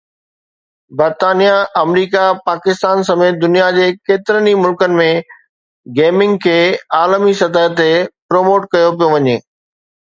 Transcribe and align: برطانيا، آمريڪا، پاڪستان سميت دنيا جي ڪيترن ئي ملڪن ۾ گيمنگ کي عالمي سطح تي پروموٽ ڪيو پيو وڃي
برطانيا، 0.99 1.51
آمريڪا، 1.81 2.23
پاڪستان 2.47 3.03
سميت 3.11 3.37
دنيا 3.45 3.69
جي 3.77 3.85
ڪيترن 4.09 4.51
ئي 4.53 4.57
ملڪن 4.65 4.99
۾ 5.03 5.07
گيمنگ 6.01 6.43
کي 6.49 6.59
عالمي 7.01 7.39
سطح 7.47 7.71
تي 7.81 7.91
پروموٽ 8.33 8.71
ڪيو 8.77 8.95
پيو 9.01 9.15
وڃي 9.17 9.41